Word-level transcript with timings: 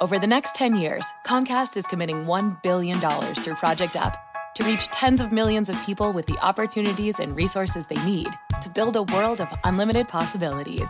Over 0.00 0.20
the 0.20 0.28
next 0.28 0.54
10 0.54 0.76
years, 0.76 1.04
Comcast 1.26 1.76
is 1.76 1.84
committing 1.84 2.24
$1 2.24 2.62
billion 2.62 3.00
through 3.00 3.54
Project 3.54 3.96
Up 3.96 4.16
to 4.54 4.62
reach 4.62 4.86
tens 4.88 5.20
of 5.20 5.32
millions 5.32 5.68
of 5.68 5.82
people 5.82 6.12
with 6.12 6.26
the 6.26 6.38
opportunities 6.40 7.18
and 7.18 7.34
resources 7.34 7.88
they 7.88 8.00
need 8.06 8.28
to 8.62 8.68
build 8.68 8.94
a 8.94 9.02
world 9.02 9.40
of 9.40 9.52
unlimited 9.64 10.06
possibilities. 10.06 10.88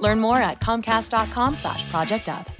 Learn 0.00 0.18
more 0.18 0.38
at 0.38 0.58
comcast.com 0.58 1.54
slash 1.54 1.88
project 1.88 2.28
up. 2.28 2.50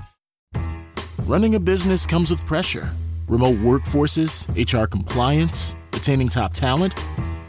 Running 1.23 1.56
a 1.56 1.60
business 1.60 2.06
comes 2.06 2.30
with 2.30 2.46
pressure. 2.46 2.88
Remote 3.26 3.56
workforces, 3.56 4.46
HR 4.54 4.87
compliance, 4.87 5.74
retaining 5.92 6.28
top 6.28 6.52
talent. 6.52 6.95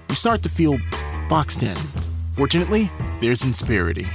You 0.09 0.15
start 0.15 0.41
to 0.41 0.49
feel 0.49 0.79
boxed 1.29 1.61
in. 1.61 1.77
Fortunately, 2.31 2.89
there's 3.21 3.43
Insperity. 3.43 4.07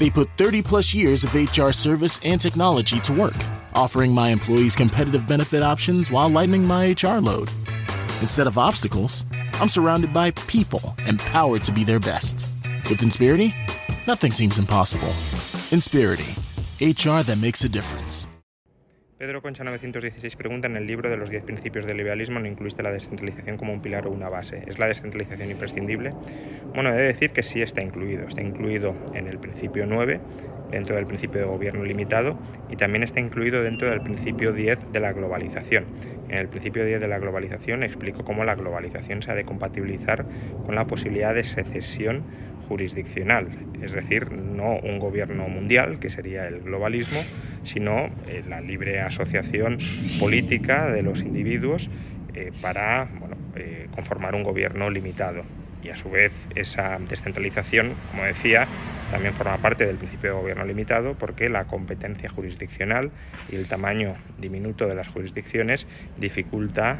They 0.00 0.08
put 0.10 0.28
30 0.38 0.62
plus 0.62 0.94
years 0.94 1.24
of 1.24 1.34
HR 1.34 1.72
service 1.72 2.18
and 2.24 2.40
technology 2.40 2.98
to 3.00 3.12
work, 3.12 3.36
offering 3.74 4.12
my 4.12 4.28
employees 4.30 4.76
competitive 4.76 5.26
benefit 5.26 5.62
options 5.62 6.10
while 6.10 6.28
lightening 6.28 6.66
my 6.66 6.94
HR 7.00 7.18
load. 7.18 7.50
Instead 8.22 8.46
of 8.46 8.58
obstacles, 8.58 9.24
I'm 9.54 9.68
surrounded 9.68 10.12
by 10.12 10.30
people 10.32 10.94
empowered 11.06 11.64
to 11.64 11.72
be 11.72 11.84
their 11.84 12.00
best. 12.00 12.50
With 12.88 13.00
Insperity, 13.00 13.54
nothing 14.06 14.32
seems 14.32 14.58
impossible. 14.58 15.12
Insperity, 15.70 16.36
HR 16.80 17.22
that 17.22 17.38
makes 17.40 17.64
a 17.64 17.68
difference. 17.68 18.28
Pedro 19.20 19.42
Concha 19.42 19.64
916 19.64 20.34
pregunta 20.34 20.66
en 20.66 20.76
el 20.76 20.86
libro 20.86 21.10
de 21.10 21.18
los 21.18 21.28
10 21.28 21.42
principios 21.42 21.84
del 21.84 21.98
liberalismo 21.98 22.40
no 22.40 22.46
incluiste 22.46 22.82
la 22.82 22.90
descentralización 22.90 23.58
como 23.58 23.74
un 23.74 23.82
pilar 23.82 24.06
o 24.06 24.10
una 24.10 24.30
base. 24.30 24.64
¿Es 24.66 24.78
la 24.78 24.86
descentralización 24.86 25.50
imprescindible? 25.50 26.14
Bueno, 26.74 26.88
he 26.88 26.96
de 26.96 27.02
decir 27.02 27.28
que 27.28 27.42
sí 27.42 27.60
está 27.60 27.82
incluido. 27.82 28.26
Está 28.26 28.40
incluido 28.40 28.96
en 29.12 29.26
el 29.26 29.38
principio 29.38 29.84
9, 29.84 30.18
dentro 30.70 30.96
del 30.96 31.04
principio 31.04 31.38
de 31.42 31.46
gobierno 31.48 31.84
limitado, 31.84 32.38
y 32.70 32.76
también 32.76 33.02
está 33.02 33.20
incluido 33.20 33.62
dentro 33.62 33.90
del 33.90 34.00
principio 34.00 34.54
10 34.54 34.90
de 34.90 35.00
la 35.00 35.12
globalización. 35.12 35.84
En 36.30 36.38
el 36.38 36.48
principio 36.48 36.86
10 36.86 36.98
de 36.98 37.08
la 37.08 37.18
globalización 37.18 37.82
explico 37.82 38.24
cómo 38.24 38.44
la 38.44 38.54
globalización 38.54 39.20
se 39.20 39.32
ha 39.32 39.34
de 39.34 39.44
compatibilizar 39.44 40.24
con 40.64 40.76
la 40.76 40.86
posibilidad 40.86 41.34
de 41.34 41.44
secesión 41.44 42.24
jurisdiccional, 42.70 43.48
es 43.82 43.90
decir, 43.90 44.30
no 44.30 44.78
un 44.78 45.00
gobierno 45.00 45.48
mundial, 45.48 45.98
que 45.98 46.08
sería 46.08 46.46
el 46.46 46.60
globalismo, 46.60 47.20
sino 47.64 48.06
eh, 48.28 48.44
la 48.48 48.60
libre 48.60 49.00
asociación 49.00 49.78
política 50.20 50.88
de 50.92 51.02
los 51.02 51.22
individuos 51.22 51.90
eh, 52.32 52.52
para 52.62 53.08
eh, 53.56 53.88
conformar 53.90 54.36
un 54.36 54.44
gobierno 54.44 54.88
limitado. 54.88 55.42
Y 55.82 55.88
a 55.88 55.96
su 55.96 56.10
vez 56.10 56.32
esa 56.54 57.00
descentralización, 57.08 57.94
como 58.12 58.22
decía, 58.22 58.68
también 59.10 59.34
forma 59.34 59.58
parte 59.58 59.84
del 59.84 59.96
principio 59.96 60.30
de 60.30 60.40
gobierno 60.40 60.64
limitado 60.64 61.14
porque 61.14 61.48
la 61.48 61.64
competencia 61.64 62.30
jurisdiccional 62.30 63.10
y 63.50 63.56
el 63.56 63.66
tamaño 63.66 64.14
diminuto 64.38 64.86
de 64.86 64.94
las 64.94 65.08
jurisdicciones 65.08 65.88
dificulta 66.18 66.98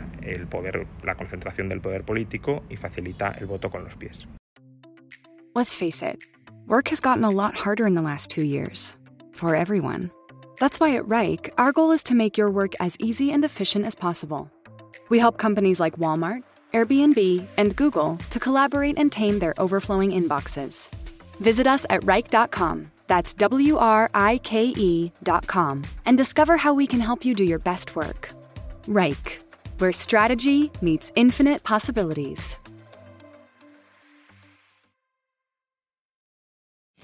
la 1.04 1.14
concentración 1.14 1.68
del 1.68 1.80
poder 1.80 2.02
político 2.02 2.64
y 2.68 2.76
facilita 2.76 3.36
el 3.38 3.46
voto 3.46 3.70
con 3.70 3.84
los 3.84 3.94
pies. 3.94 4.26
Let's 5.52 5.74
face 5.74 6.00
it, 6.02 6.22
work 6.68 6.88
has 6.88 7.00
gotten 7.00 7.24
a 7.24 7.30
lot 7.30 7.56
harder 7.56 7.84
in 7.84 7.94
the 7.94 8.02
last 8.02 8.30
two 8.30 8.44
years. 8.44 8.94
For 9.32 9.56
everyone. 9.56 10.12
That's 10.60 10.78
why 10.78 10.94
at 10.94 11.02
Wrike, 11.04 11.50
our 11.58 11.72
goal 11.72 11.90
is 11.90 12.04
to 12.04 12.14
make 12.14 12.38
your 12.38 12.50
work 12.50 12.74
as 12.78 12.96
easy 13.00 13.32
and 13.32 13.44
efficient 13.44 13.84
as 13.84 13.96
possible. 13.96 14.48
We 15.08 15.18
help 15.18 15.38
companies 15.38 15.80
like 15.80 15.96
Walmart, 15.96 16.44
Airbnb, 16.72 17.48
and 17.56 17.74
Google 17.74 18.16
to 18.30 18.38
collaborate 18.38 18.96
and 18.96 19.10
tame 19.10 19.40
their 19.40 19.54
overflowing 19.58 20.12
inboxes. 20.12 20.88
Visit 21.40 21.66
us 21.66 21.84
at 21.90 22.02
Wrike.com. 22.02 22.92
That's 23.08 23.34
W 23.34 23.76
R 23.76 24.08
I 24.14 24.38
K 24.44 24.66
E.com. 24.76 25.82
And 26.06 26.16
discover 26.16 26.58
how 26.58 26.74
we 26.74 26.86
can 26.86 27.00
help 27.00 27.24
you 27.24 27.34
do 27.34 27.42
your 27.42 27.58
best 27.58 27.96
work. 27.96 28.30
Wrike, 28.84 29.42
where 29.78 29.92
strategy 29.92 30.70
meets 30.80 31.10
infinite 31.16 31.64
possibilities. 31.64 32.56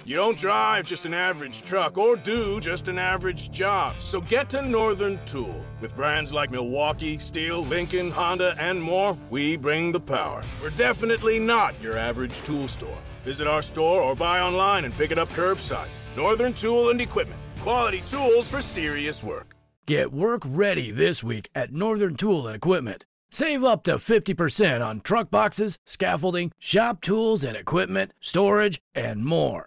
You 0.07 0.15
don't 0.15 0.39
drive 0.39 0.85
just 0.85 1.05
an 1.05 1.15
average 1.15 1.63
truck 1.63 1.99
or 1.99 2.15
do 2.15 2.61
just 2.61 2.87
an 2.87 2.97
average 2.97 3.51
job. 3.51 3.99
So 3.99 4.21
get 4.21 4.49
to 4.51 4.63
Northern 4.63 5.19
Tool. 5.27 5.65
With 5.81 5.97
brands 5.97 6.33
like 6.33 6.53
Milwaukee, 6.53 7.19
Steel, 7.19 7.65
Lincoln, 7.65 8.13
Honda, 8.13 8.55
and 8.61 8.81
more, 8.81 9.19
we 9.31 9.57
bring 9.57 9.91
the 9.91 9.99
power. 9.99 10.45
We're 10.63 10.71
definitely 10.71 11.41
not 11.41 11.75
your 11.83 11.99
average 11.99 12.41
tool 12.45 12.69
store. 12.69 12.97
Visit 13.25 13.49
our 13.49 13.63
store 13.63 14.01
or 14.01 14.15
buy 14.15 14.39
online 14.39 14.85
and 14.85 14.95
pick 14.95 15.11
it 15.11 15.19
up 15.19 15.29
curbside. 15.31 15.89
Northern 16.17 16.55
Tool 16.55 16.91
and 16.91 17.01
Equipment. 17.01 17.41
Quality 17.59 18.05
tools 18.09 18.47
for 18.47 18.61
serious 18.61 19.25
work. 19.25 19.57
Get 19.87 20.13
work 20.13 20.43
ready 20.45 20.93
this 20.93 21.25
week 21.25 21.51
at 21.53 21.73
Northern 21.73 22.15
Tool 22.15 22.47
and 22.47 22.55
Equipment. 22.55 23.07
Save 23.29 23.65
up 23.65 23.83
to 23.83 23.97
50% 23.97 24.87
on 24.87 25.01
truck 25.01 25.33
boxes, 25.33 25.79
scaffolding, 25.85 26.53
shop 26.61 27.01
tools 27.01 27.43
and 27.43 27.57
equipment, 27.57 28.13
storage, 28.21 28.81
and 28.95 29.25
more. 29.25 29.67